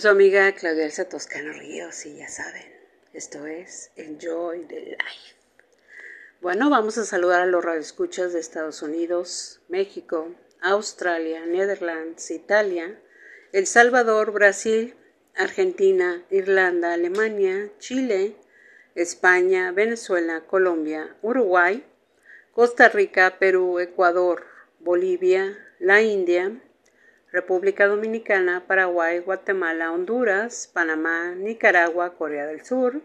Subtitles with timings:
[0.00, 2.72] Su amiga Claudia Elsa Toscano Ríos y ya saben,
[3.12, 5.34] esto es Enjoy the Life.
[6.40, 10.28] Bueno, vamos a saludar a los radioescuchas de Estados Unidos, México,
[10.60, 12.96] Australia, Netherlands, Italia,
[13.50, 14.94] El Salvador, Brasil,
[15.34, 18.36] Argentina, Irlanda, Alemania, Chile,
[18.94, 21.84] España, Venezuela, Colombia, Uruguay,
[22.52, 24.46] Costa Rica, Perú, Ecuador,
[24.78, 26.52] Bolivia, la India,
[27.30, 33.02] República Dominicana, Paraguay, Guatemala, Honduras, Panamá, Nicaragua, Corea del Sur,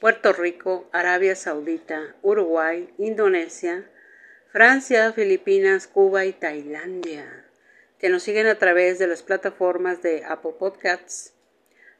[0.00, 3.88] Puerto Rico, Arabia Saudita, Uruguay, Indonesia,
[4.50, 7.46] Francia, Filipinas, Cuba y Tailandia,
[7.98, 11.32] que nos siguen a través de las plataformas de Apple Podcasts,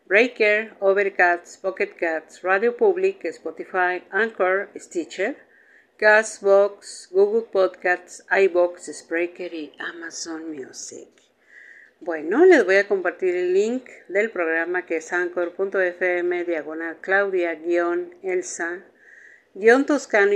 [0.06, 5.36] Breaker, Overcast, Pocket Cats, Radio Public, Spotify, Anchor, Stitcher,
[5.98, 11.08] Gasbox, Google Podcasts, iBox, Spreaker y Amazon Music.
[12.00, 17.52] Bueno, les voy a compartir el link del programa que es anchor.fm diagonal Claudia
[18.22, 18.84] Elsa
[19.86, 20.34] Toscano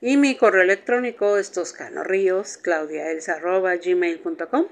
[0.00, 4.68] y mi correo electrónico es toscano ríos claudiaelsa gmail.com.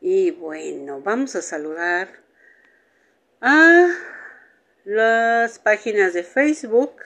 [0.00, 2.08] Y bueno, vamos a saludar
[3.42, 3.90] a
[4.84, 7.02] las páginas de Facebook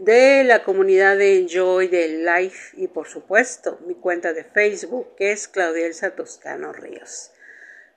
[0.00, 5.30] de la comunidad de Enjoy de Life y por supuesto mi cuenta de Facebook que
[5.30, 7.32] es Claudia Elsa Toscano Ríos.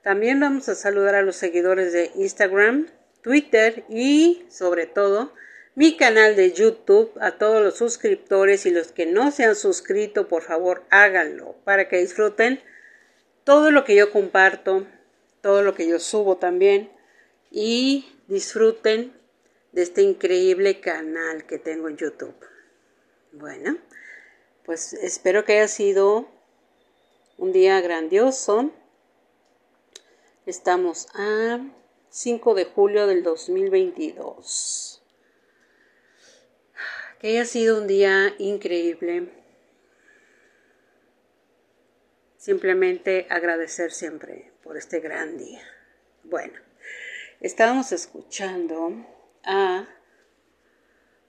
[0.02, 2.88] También vamos a saludar a los seguidores de Instagram,
[3.22, 5.32] Twitter y sobre todo
[5.76, 10.28] mi canal de YouTube, a todos los suscriptores y los que no se han suscrito,
[10.28, 12.60] por favor háganlo para que disfruten
[13.44, 14.86] todo lo que yo comparto,
[15.40, 16.90] todo lo que yo subo también
[17.50, 19.14] y disfruten
[19.74, 22.36] de este increíble canal que tengo en YouTube.
[23.32, 23.76] Bueno,
[24.64, 26.28] pues espero que haya sido
[27.38, 28.70] un día grandioso.
[30.46, 31.58] Estamos a
[32.08, 35.02] 5 de julio del 2022.
[37.18, 39.28] Que haya sido un día increíble.
[42.36, 45.62] Simplemente agradecer siempre por este gran día.
[46.22, 46.60] Bueno,
[47.40, 49.13] estábamos escuchando
[49.44, 49.86] a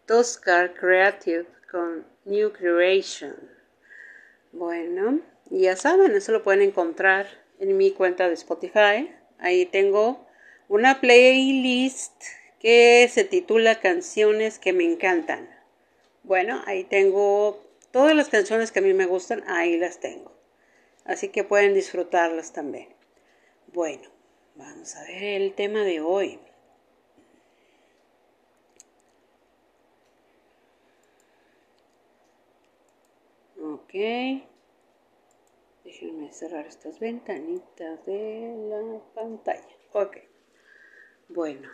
[0.05, 3.35] Toscar Creative con New Creation.
[4.51, 7.27] Bueno, ya saben, eso lo pueden encontrar
[7.59, 9.11] en mi cuenta de Spotify.
[9.39, 10.25] Ahí tengo
[10.67, 12.23] una playlist
[12.59, 15.49] que se titula Canciones que me encantan.
[16.23, 20.31] Bueno, ahí tengo todas las canciones que a mí me gustan, ahí las tengo.
[21.03, 22.89] Así que pueden disfrutarlas también.
[23.67, 24.09] Bueno,
[24.55, 26.39] vamos a ver el tema de hoy.
[33.95, 34.01] Ok.
[35.85, 39.69] Déjenme cerrar estas ventanitas de la pantalla.
[39.93, 40.17] Ok.
[41.29, 41.69] Bueno.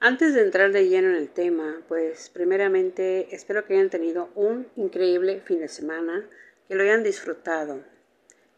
[0.00, 4.68] Antes de entrar de lleno en el tema, pues primeramente espero que hayan tenido un
[4.76, 6.28] increíble fin de semana,
[6.68, 7.82] que lo hayan disfrutado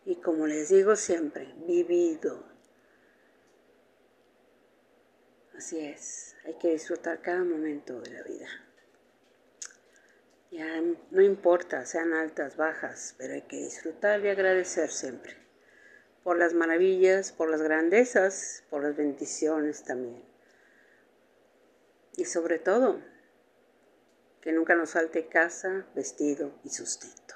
[0.04, 2.42] y como les digo siempre, vivido.
[5.56, 8.63] Así es, hay que disfrutar cada momento de la vida.
[10.54, 15.34] Ya no importa, sean altas, bajas, pero hay que disfrutar y agradecer siempre.
[16.22, 20.22] Por las maravillas, por las grandezas, por las bendiciones también.
[22.16, 23.00] Y sobre todo,
[24.42, 27.34] que nunca nos falte casa, vestido y sustento.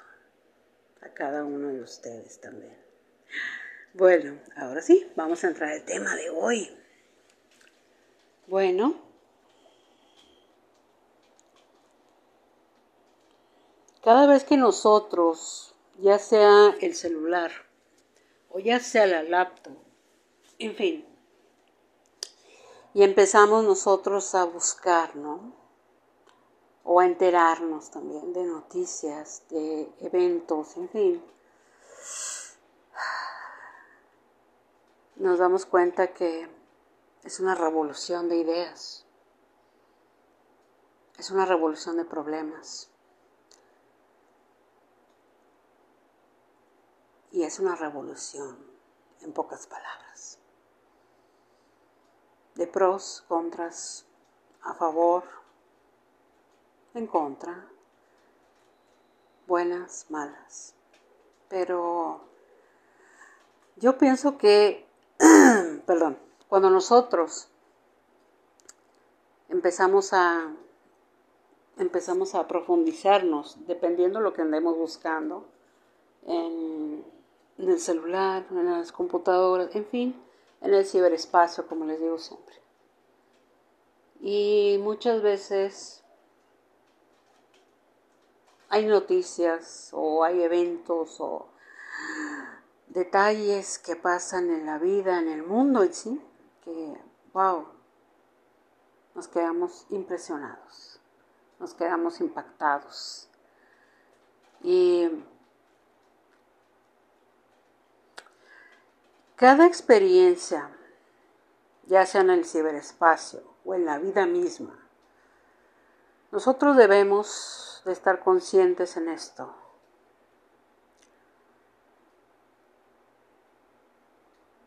[1.01, 2.77] A cada uno de ustedes también.
[3.93, 6.69] Bueno, ahora sí, vamos a entrar al tema de hoy.
[8.47, 9.08] Bueno,
[14.03, 17.51] Cada vez que nosotros, ya sea el celular
[18.49, 19.77] o ya sea la laptop,
[20.57, 21.05] en fin,
[22.93, 25.53] y empezamos nosotros a buscar, ¿no?
[26.83, 31.25] O a enterarnos también de noticias, de eventos, en fin.
[35.17, 36.49] Nos damos cuenta que
[37.23, 39.05] es una revolución de ideas,
[41.17, 42.88] es una revolución de problemas.
[47.39, 48.57] Y es una revolución,
[49.21, 50.39] en pocas palabras.
[52.55, 54.05] De pros, contras,
[54.61, 55.23] a favor,
[56.95, 57.65] en contra,
[59.47, 60.75] buenas, malas.
[61.47, 62.19] Pero
[63.77, 64.85] yo pienso que,
[65.85, 66.19] perdón,
[66.49, 67.47] cuando nosotros
[69.47, 70.53] empezamos a,
[71.77, 75.47] empezamos a profundizarnos, dependiendo de lo que andemos buscando,
[76.23, 77.17] en,
[77.59, 80.23] en el celular, en las computadoras, en fin,
[80.61, 82.55] en el ciberespacio, como les digo siempre.
[84.21, 86.03] Y muchas veces
[88.69, 91.47] hay noticias o hay eventos o
[92.87, 96.21] detalles que pasan en la vida, en el mundo en sí,
[96.63, 96.97] que,
[97.33, 97.65] wow,
[99.15, 101.01] nos quedamos impresionados,
[101.59, 103.27] nos quedamos impactados.
[104.61, 105.09] Y
[109.39, 110.69] cada experiencia,
[111.87, 114.77] ya sea en el ciberespacio o en la vida misma,
[116.29, 119.55] nosotros debemos de estar conscientes en esto.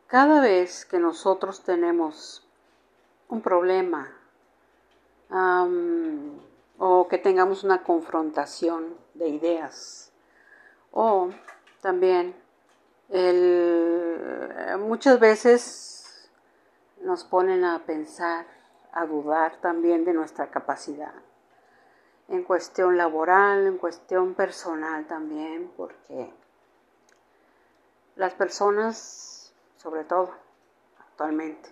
[0.07, 2.43] Cada vez que nosotros tenemos
[3.29, 4.11] un problema
[6.79, 10.13] o que tengamos una confrontación de ideas
[10.93, 11.29] o
[11.83, 12.42] también
[14.79, 16.31] muchas veces
[17.03, 18.47] nos ponen a pensar,
[18.93, 21.12] a dudar también de nuestra capacidad
[22.29, 26.32] en cuestión laboral, en cuestión personal también, porque
[28.17, 29.32] las personas
[29.76, 30.31] sobre todo
[31.00, 31.70] actualmente.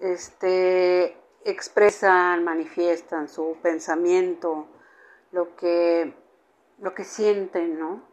[0.00, 4.66] este, expresan, manifiestan su pensamiento,
[5.32, 6.14] lo que,
[6.78, 8.09] lo que sienten, ¿no?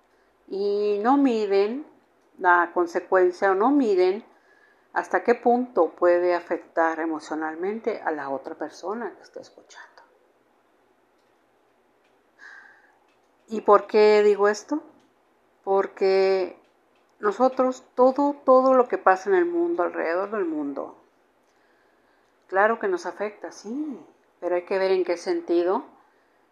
[0.47, 1.85] Y no miden
[2.37, 4.23] la consecuencia o no miden
[4.93, 9.87] hasta qué punto puede afectar emocionalmente a la otra persona que está escuchando.
[13.49, 14.81] ¿Y por qué digo esto?
[15.63, 16.59] Porque
[17.19, 20.97] nosotros todo, todo lo que pasa en el mundo, alrededor del mundo,
[22.47, 23.99] claro que nos afecta, sí,
[24.39, 25.85] pero hay que ver en qué sentido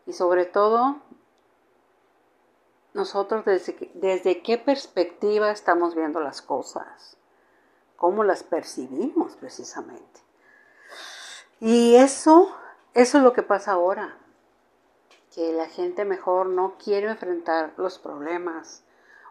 [0.06, 1.02] y sobre todo
[2.96, 7.18] nosotros desde, desde qué perspectiva estamos viendo las cosas,
[7.98, 10.22] cómo las percibimos precisamente.
[11.60, 12.56] Y eso,
[12.94, 14.18] eso es lo que pasa ahora,
[15.34, 18.82] que la gente mejor no quiere enfrentar los problemas,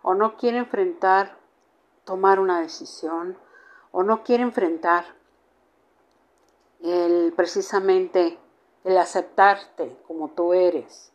[0.03, 1.39] o no quiere enfrentar
[2.05, 3.39] tomar una decisión
[3.91, 5.07] o no quiere enfrentar
[6.83, 8.39] el precisamente
[8.85, 11.11] el aceptarte como tú eres,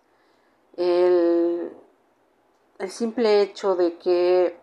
[0.75, 1.71] el,
[2.79, 4.57] el simple hecho de que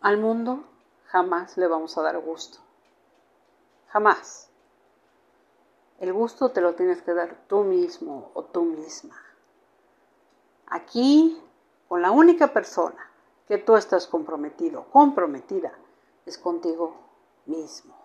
[0.00, 0.64] al mundo
[1.06, 2.58] jamás le vamos a dar gusto,
[3.88, 4.50] jamás.
[6.00, 9.16] El gusto te lo tienes que dar tú mismo o tú misma.
[10.66, 11.40] Aquí
[11.88, 13.08] con la única persona
[13.46, 15.72] que tú estás comprometido, comprometida,
[16.26, 16.96] es contigo
[17.46, 17.96] mismo,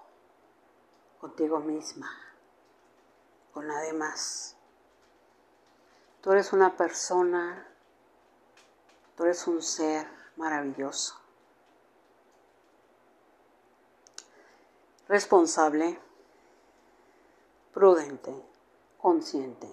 [1.19, 2.09] contigo misma,
[3.53, 4.54] con nadie más.
[6.25, 7.67] Tú eres una persona,
[9.15, 11.13] tú eres un ser maravilloso,
[15.07, 15.99] responsable,
[17.71, 18.33] prudente,
[18.97, 19.69] consciente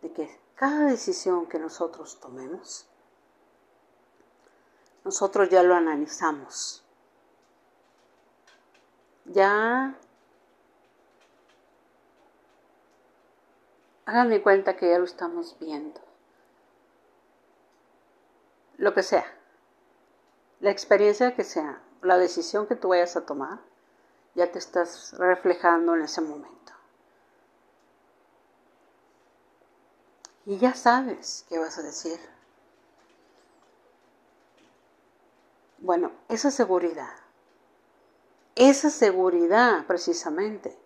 [0.00, 2.86] de que cada decisión que nosotros tomemos,
[5.04, 6.82] nosotros ya lo analizamos.
[9.26, 9.98] Ya
[14.06, 16.00] háganme cuenta que ya lo estamos viendo.
[18.76, 19.24] Lo que sea,
[20.60, 23.60] la experiencia que sea, la decisión que tú vayas a tomar,
[24.34, 26.54] ya te estás reflejando en ese momento.
[30.46, 32.18] y ya sabes qué vas a decir.
[35.78, 37.12] Bueno, esa seguridad,
[38.54, 40.76] esa seguridad precisamente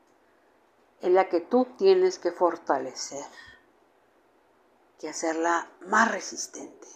[1.01, 3.25] es la que tú tienes que fortalecer,
[4.99, 6.89] que hacerla más resistente.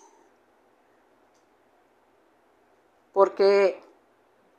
[3.13, 3.83] Porque,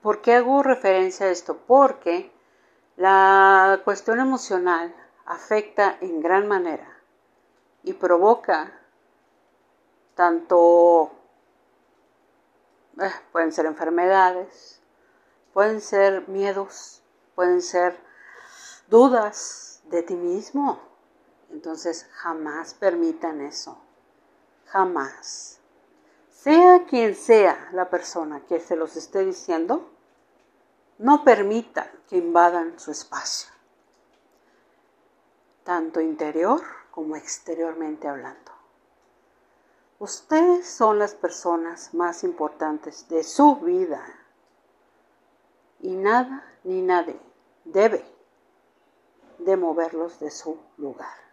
[0.03, 1.57] ¿Por qué hago referencia a esto?
[1.65, 2.29] Porque
[2.97, 4.93] la cuestión emocional
[5.25, 6.99] afecta en gran manera
[7.83, 8.79] y provoca
[10.15, 11.11] tanto,
[13.01, 14.81] eh, pueden ser enfermedades,
[15.53, 17.01] pueden ser miedos,
[17.35, 17.97] pueden ser
[18.93, 20.79] dudas de ti mismo.
[21.49, 23.75] Entonces jamás permitan eso,
[24.67, 25.59] jamás.
[26.29, 29.89] Sea quien sea la persona que se los esté diciendo,
[30.99, 33.51] no permitan que invadan su espacio,
[35.63, 38.51] tanto interior como exteriormente hablando.
[39.97, 44.05] Ustedes son las personas más importantes de su vida
[45.79, 47.19] y nada ni nadie
[47.65, 48.12] debe
[49.39, 51.23] de moverlos de su lugar.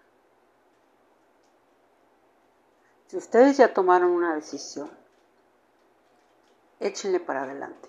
[3.06, 4.90] Si ustedes ya tomaron una decisión,
[6.78, 7.88] échenle para adelante.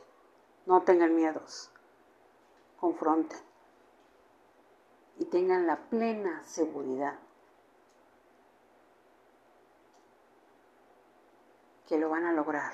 [0.66, 1.70] No tengan miedos.
[2.80, 3.40] Confronten.
[5.20, 7.20] Y tengan la plena seguridad
[11.88, 12.74] que lo van a lograr.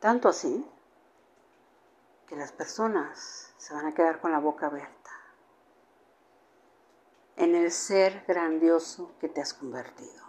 [0.00, 0.68] Tanto así
[2.26, 5.10] que las personas se van a quedar con la boca abierta
[7.36, 10.24] en el ser grandioso que te has convertido.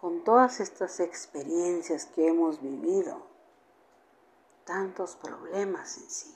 [0.00, 3.26] Con todas estas experiencias que hemos vivido,
[4.64, 6.34] tantos problemas en sí,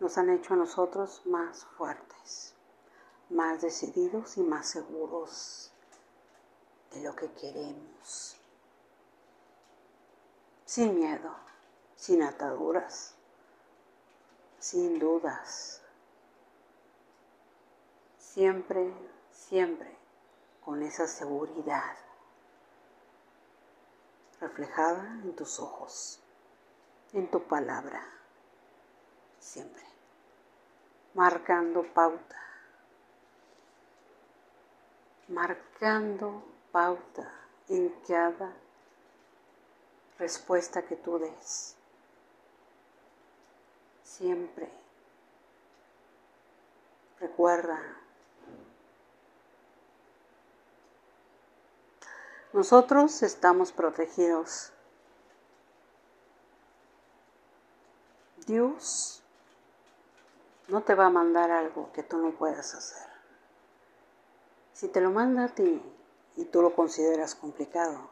[0.00, 2.54] nos han hecho a nosotros más fuertes,
[3.30, 5.72] más decididos y más seguros
[6.90, 8.36] de lo que queremos.
[10.64, 11.34] Sin miedo,
[11.96, 13.14] sin ataduras,
[14.62, 15.82] sin dudas.
[18.16, 18.94] Siempre,
[19.32, 19.98] siempre
[20.64, 21.96] con esa seguridad
[24.40, 26.20] reflejada en tus ojos,
[27.12, 28.06] en tu palabra,
[29.40, 29.84] siempre,
[31.14, 32.40] marcando pauta,
[35.26, 37.32] marcando pauta
[37.68, 38.54] en cada
[40.18, 41.81] respuesta que tú des.
[44.22, 44.70] Siempre.
[47.18, 47.76] Recuerda.
[52.52, 54.72] Nosotros estamos protegidos.
[58.46, 59.24] Dios
[60.68, 63.08] no te va a mandar algo que tú no puedas hacer.
[64.72, 65.82] Si te lo manda a ti
[66.36, 68.08] y tú lo consideras complicado,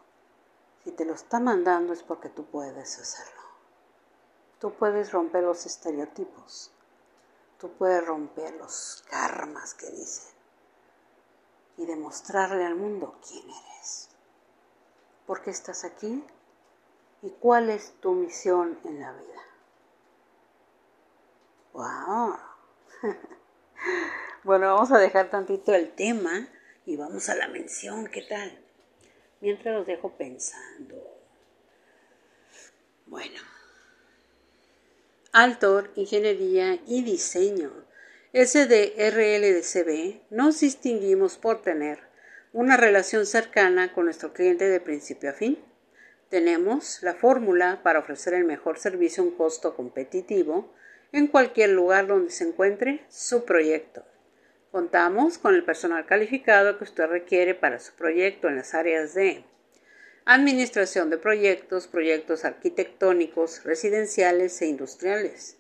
[0.83, 3.40] si te lo está mandando es porque tú puedes hacerlo.
[4.61, 6.71] Tú puedes romper los estereotipos.
[7.59, 10.33] Tú puedes romper los karmas que dicen
[11.77, 14.11] y demostrarle al mundo quién eres.
[15.27, 16.25] ¿Por qué estás aquí?
[17.23, 19.43] ¿Y cuál es tu misión en la vida?
[21.73, 22.37] ¡Wow!
[24.45, 26.49] bueno, vamos a dejar tantito el tema
[26.87, 28.07] y vamos a la mención.
[28.07, 28.67] ¿Qué tal?
[29.41, 30.97] mientras los dejo pensando.
[33.07, 33.41] Bueno.
[35.33, 37.71] Altor, Ingeniería y Diseño.
[38.33, 42.01] SDRLDCB nos distinguimos por tener
[42.53, 45.57] una relación cercana con nuestro cliente de principio a fin.
[46.31, 50.75] Tenemos la fórmula para ofrecer el mejor servicio a un costo competitivo
[51.13, 54.05] en cualquier lugar donde se encuentre su proyecto.
[54.73, 59.45] Contamos con el personal calificado que usted requiere para su proyecto en las áreas de
[60.33, 65.57] administración de proyectos, proyectos arquitectónicos, residenciales e industriales,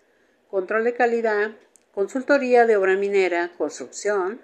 [0.48, 1.50] control de calidad,
[1.92, 4.40] consultoría de obra minera, construcción,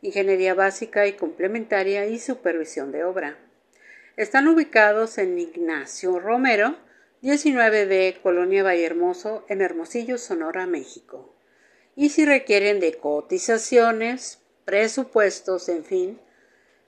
[0.00, 3.36] ingeniería básica y complementaria y supervisión de obra.
[4.16, 6.78] Están ubicados en Ignacio Romero,
[7.22, 11.34] 19B, Colonia Vallehermoso, en Hermosillo, Sonora, México
[11.94, 16.20] y si requieren de cotizaciones, presupuestos, en fin,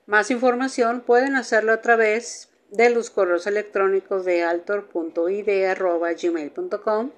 [0.06, 7.12] más información pueden hacerlo a través de los correos electrónicos de altor.id.gmail.com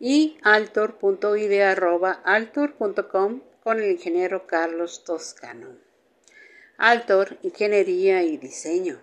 [0.00, 5.76] y altor.id.altor.com con el ingeniero Carlos Toscano.
[6.76, 9.00] Altor, Ingeniería y Diseño.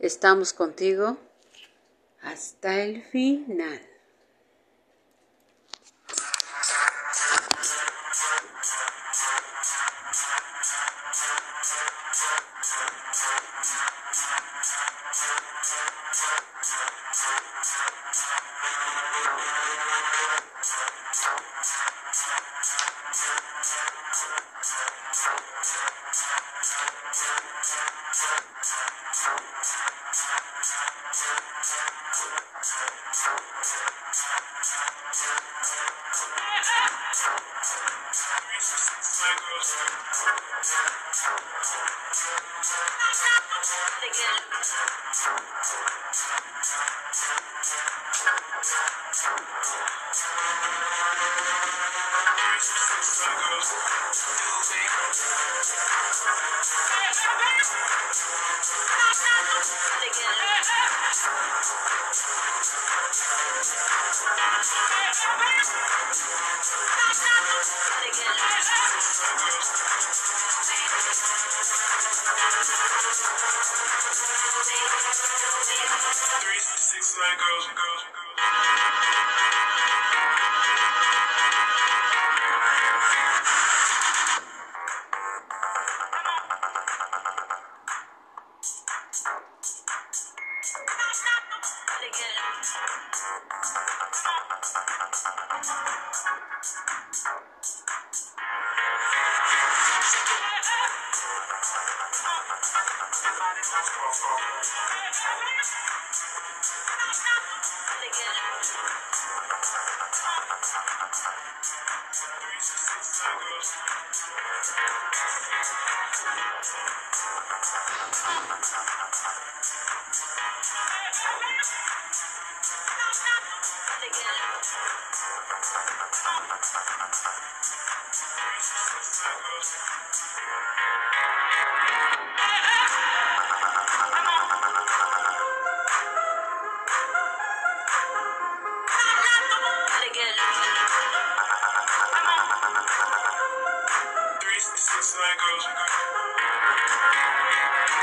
[0.00, 1.18] Estamos contigo
[2.20, 3.80] hasta el final.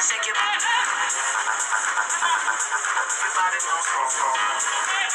[0.01, 0.65] Shake your body.
[3.22, 5.11] Your body.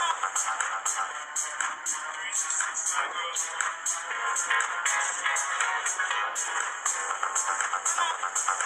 [8.50, 8.57] you.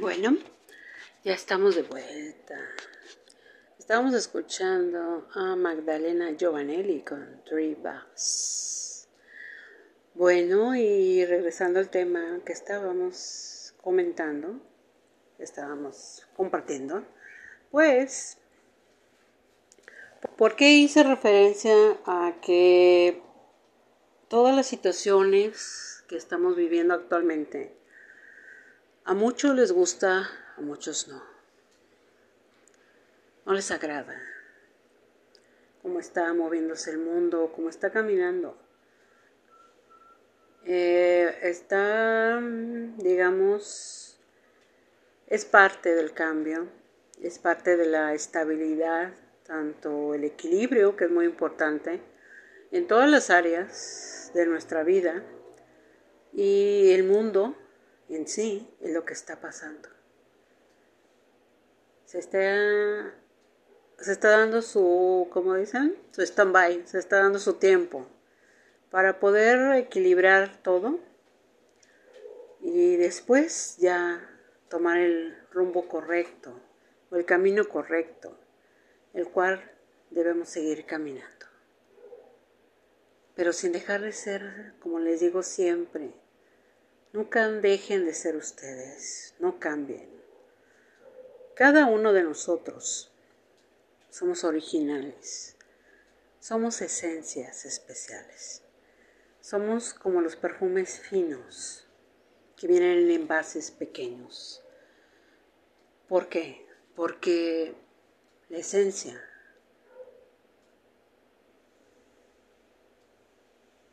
[0.00, 0.36] Bueno,
[1.24, 2.56] ya estamos de vuelta.
[3.78, 7.76] Estamos escuchando a Magdalena Giovanelli con Three.
[10.14, 14.60] Bueno, y regresando al tema que estábamos comentando,
[15.38, 17.04] estábamos compartiendo,
[17.70, 18.38] pues,
[20.36, 21.74] ¿por qué hice referencia
[22.06, 23.22] a que
[24.28, 27.76] todas las situaciones que estamos viviendo actualmente
[29.04, 31.22] a muchos les gusta, a muchos no.
[33.46, 34.20] No les agrada
[35.80, 38.58] cómo está moviéndose el mundo, cómo está caminando.
[40.66, 42.38] Eh, está,
[42.98, 44.20] digamos,
[45.26, 46.68] es parte del cambio,
[47.22, 49.14] es parte de la estabilidad,
[49.48, 52.00] tanto el equilibrio, que es muy importante,
[52.70, 55.24] en todas las áreas de nuestra vida,
[56.32, 57.56] y el mundo
[58.08, 59.88] en sí es lo que está pasando.
[62.04, 63.14] Se está,
[63.98, 68.06] se está dando su, como dicen, su stand-by, se está dando su tiempo
[68.90, 71.00] para poder equilibrar todo
[72.60, 74.30] y después ya
[74.68, 76.52] tomar el rumbo correcto
[77.10, 78.37] o el camino correcto,
[79.14, 79.70] el cual
[80.10, 81.46] debemos seguir caminando.
[83.34, 86.12] Pero sin dejar de ser, como les digo siempre,
[87.12, 90.10] Nunca dejen de ser ustedes, no cambien.
[91.54, 93.10] Cada uno de nosotros
[94.10, 95.56] somos originales,
[96.38, 98.62] somos esencias especiales,
[99.40, 101.86] somos como los perfumes finos
[102.58, 104.62] que vienen en envases pequeños.
[106.08, 106.66] ¿Por qué?
[106.94, 107.74] Porque
[108.48, 109.22] la esencia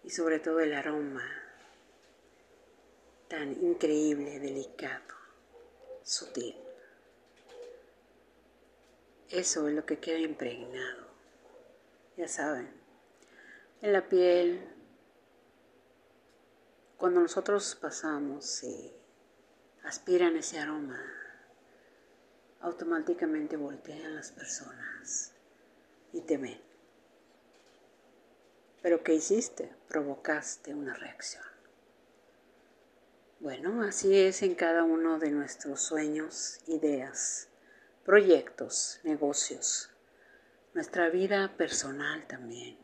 [0.03, 1.27] y sobre todo el aroma
[3.27, 5.15] tan increíble, delicado,
[6.03, 6.55] sutil.
[9.29, 11.07] Eso es lo que queda impregnado,
[12.15, 12.71] ya saben,
[13.81, 14.71] en la piel.
[16.97, 18.93] Cuando nosotros pasamos y
[19.83, 21.24] aspiran ese aroma,
[22.65, 25.31] automáticamente voltean las personas
[26.11, 26.59] y te ven.
[28.81, 29.71] Pero ¿qué hiciste?
[29.87, 31.43] Provocaste una reacción.
[33.39, 37.49] Bueno, así es en cada uno de nuestros sueños, ideas,
[38.03, 39.91] proyectos, negocios,
[40.73, 42.79] nuestra vida personal también.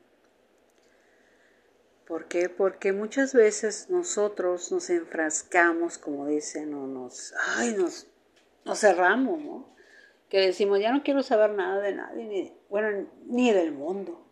[2.06, 2.50] ¿Por qué?
[2.50, 8.11] Porque muchas veces nosotros nos enfrascamos, como dicen, o nos, ay, nos,
[8.66, 9.76] nos cerramos, ¿no?
[10.30, 14.26] Que decimos, ya no quiero saber nada de nadie, ni, bueno, ni del mundo.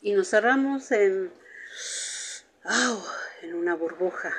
[0.00, 1.32] Y nos cerramos en,
[3.42, 4.32] en una burbuja,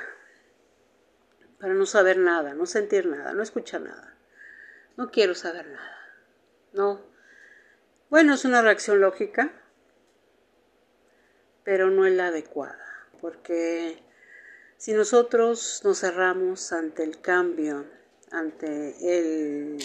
[1.60, 4.18] para no saber nada, no sentir nada, no escuchar nada.
[4.98, 5.98] No quiero saber nada.
[6.74, 7.02] No.
[8.10, 9.52] Bueno, es una reacción lógica,
[11.64, 12.86] pero no es la adecuada,
[13.22, 14.04] porque
[14.78, 17.86] si nosotros nos cerramos ante el cambio,
[18.34, 19.78] ante el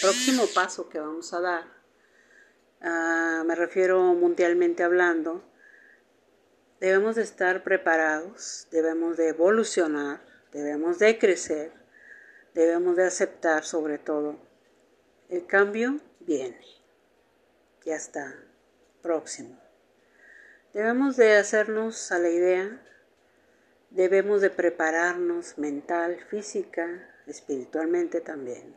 [0.00, 1.64] próximo paso que vamos a dar,
[2.82, 5.42] ah, me refiero mundialmente hablando,
[6.80, 10.20] debemos de estar preparados, debemos de evolucionar,
[10.52, 11.72] debemos de crecer,
[12.54, 14.38] debemos de aceptar sobre todo.
[15.30, 16.60] El cambio viene,
[17.86, 18.36] ya está,
[19.00, 19.58] próximo.
[20.74, 22.82] Debemos de hacernos a la idea,
[23.88, 28.74] debemos de prepararnos mental, física, espiritualmente también,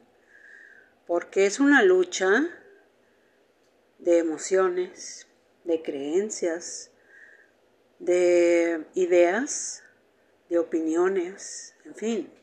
[1.08, 2.50] porque es una lucha
[4.00, 5.28] de emociones,
[5.64, 6.92] de creencias,
[8.00, 9.84] de ideas,
[10.50, 12.34] de opiniones, en fin.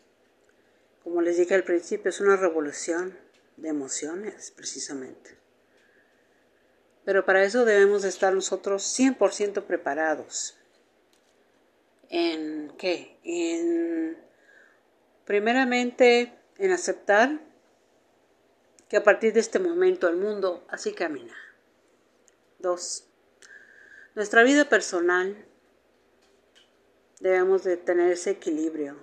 [1.03, 3.17] Como les dije al principio, es una revolución
[3.57, 5.37] de emociones, precisamente.
[7.05, 10.59] Pero para eso debemos de estar nosotros 100% preparados.
[12.11, 13.19] ¿En qué?
[13.25, 14.17] En,
[15.29, 17.39] primeramente, en aceptar
[18.89, 21.37] que a partir de este momento el mundo así camina.
[22.59, 23.07] Dos,
[24.15, 25.37] nuestra vida personal
[27.21, 28.97] debemos de tener ese equilibrio.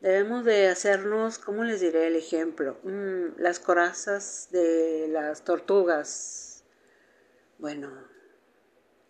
[0.00, 2.78] Debemos de hacernos, ¿cómo les diré el ejemplo?
[2.82, 6.64] Mm, las corazas de las tortugas.
[7.58, 8.08] Bueno,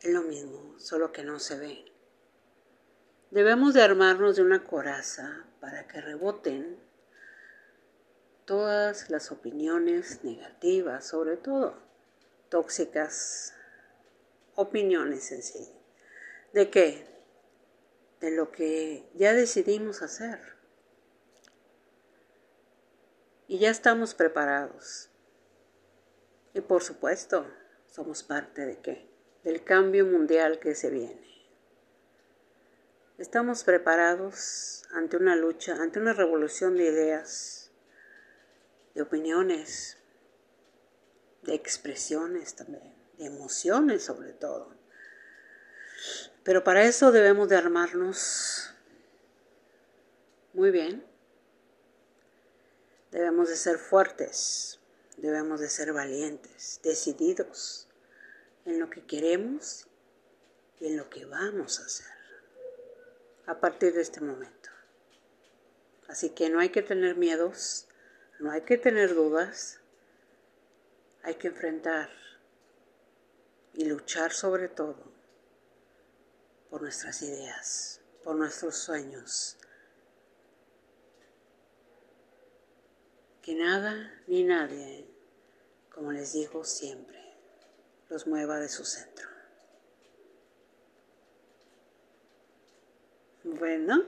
[0.00, 1.93] es lo mismo, solo que no se ve.
[3.30, 6.78] Debemos de armarnos de una coraza para que reboten
[8.44, 11.82] todas las opiniones negativas, sobre todo
[12.48, 13.54] tóxicas,
[14.54, 15.68] opiniones en sí.
[16.52, 17.14] ¿De qué?
[18.24, 20.40] de lo que ya decidimos hacer.
[23.46, 25.10] Y ya estamos preparados.
[26.54, 27.46] Y por supuesto,
[27.86, 29.10] somos parte de qué?
[29.42, 31.33] Del cambio mundial que se viene.
[33.16, 37.70] Estamos preparados ante una lucha, ante una revolución de ideas,
[38.92, 39.98] de opiniones,
[41.42, 44.74] de expresiones también, de emociones sobre todo.
[46.42, 48.74] Pero para eso debemos de armarnos
[50.52, 51.06] muy bien.
[53.12, 54.80] Debemos de ser fuertes,
[55.18, 57.86] debemos de ser valientes, decididos
[58.64, 59.86] en lo que queremos
[60.80, 62.23] y en lo que vamos a hacer
[63.46, 64.70] a partir de este momento.
[66.08, 67.86] Así que no hay que tener miedos,
[68.38, 69.80] no hay que tener dudas,
[71.22, 72.10] hay que enfrentar
[73.72, 75.12] y luchar sobre todo
[76.70, 79.56] por nuestras ideas, por nuestros sueños.
[83.42, 85.06] Que nada ni nadie,
[85.90, 87.18] como les digo siempre,
[88.08, 89.33] los mueva de su centro.
[93.44, 94.02] Bueno,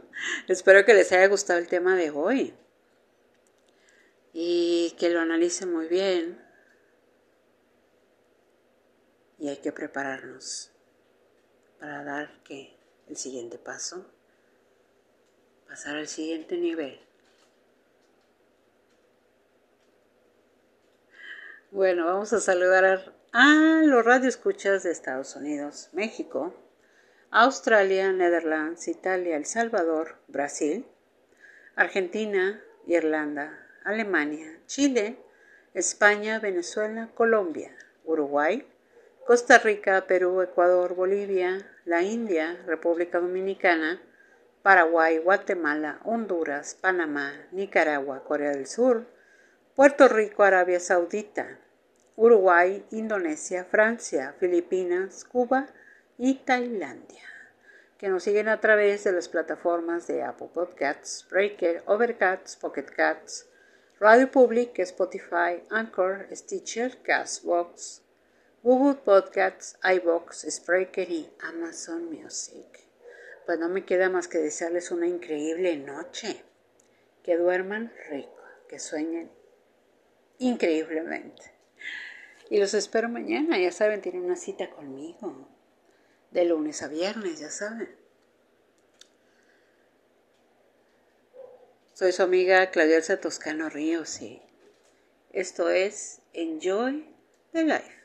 [0.49, 2.55] espero que les haya gustado el tema de hoy
[4.33, 6.43] y que lo analicen muy bien.
[9.39, 10.73] Y hay que prepararnos
[11.79, 14.11] para dar que el siguiente paso,
[15.69, 16.99] pasar al siguiente nivel.
[21.71, 26.55] Bueno, vamos a saludar a los radioescuchas de Estados Unidos, México,
[27.31, 30.87] Australia, Netherlands, Italia, El Salvador, Brasil,
[31.75, 35.19] Argentina, Irlanda, Alemania, Chile,
[35.75, 38.67] España, Venezuela, Colombia, Uruguay,
[39.27, 44.01] Costa Rica, Perú, Ecuador, Bolivia, la India, República Dominicana,
[44.63, 49.05] Paraguay, Guatemala, Honduras, Panamá, Nicaragua, Corea del Sur,
[49.75, 51.59] Puerto Rico, Arabia Saudita,
[52.15, 55.67] Uruguay, Indonesia, Francia, Filipinas, Cuba
[56.19, 57.25] y Tailandia,
[57.99, 63.47] que nos siguen a través de las plataformas de Apple Podcasts, Breaker, Overcast, Pocket Cats,
[63.99, 68.03] Radio Public, Spotify, Anchor, Stitcher, Castbox,
[68.63, 72.81] Google Podcasts, iBox, Spreaker y Amazon Music.
[73.47, 76.43] Pues no me queda más que desearles una increíble noche.
[77.23, 79.31] Que duerman rico, que sueñen
[80.39, 81.53] increíblemente.
[82.51, 85.49] Y los espero mañana, ya saben, tienen una cita conmigo.
[86.31, 87.95] De lunes a viernes, ya saben.
[91.95, 94.21] Soy su amiga Claudia Toscano Ríos
[95.37, 97.15] esto es Enjoy
[97.53, 97.96] the Life.